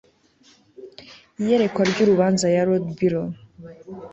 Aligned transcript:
Iyerekwa 1.39 1.81
ryurubanza 1.91 2.45
ya 2.55 2.65
Lord 2.67 2.85
Byron 2.97 3.29